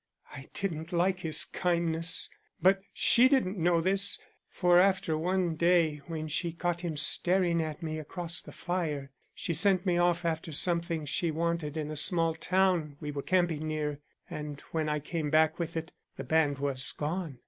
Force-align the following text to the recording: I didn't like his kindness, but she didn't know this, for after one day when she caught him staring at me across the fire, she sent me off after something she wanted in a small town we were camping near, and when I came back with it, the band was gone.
I 0.33 0.49
didn't 0.55 0.91
like 0.91 1.19
his 1.19 1.45
kindness, 1.45 2.27
but 2.59 2.81
she 2.91 3.29
didn't 3.29 3.59
know 3.59 3.81
this, 3.81 4.19
for 4.49 4.79
after 4.79 5.15
one 5.15 5.53
day 5.55 5.97
when 6.07 6.27
she 6.27 6.53
caught 6.53 6.81
him 6.81 6.97
staring 6.97 7.61
at 7.61 7.83
me 7.83 7.99
across 7.99 8.41
the 8.41 8.51
fire, 8.51 9.11
she 9.35 9.53
sent 9.53 9.85
me 9.85 9.99
off 9.99 10.25
after 10.25 10.51
something 10.51 11.05
she 11.05 11.29
wanted 11.29 11.77
in 11.77 11.91
a 11.91 11.95
small 11.95 12.33
town 12.33 12.97
we 12.99 13.11
were 13.11 13.21
camping 13.21 13.67
near, 13.67 13.99
and 14.27 14.61
when 14.71 14.89
I 14.89 14.99
came 14.99 15.29
back 15.29 15.59
with 15.59 15.77
it, 15.77 15.91
the 16.17 16.23
band 16.23 16.57
was 16.57 16.91
gone. 16.93 17.37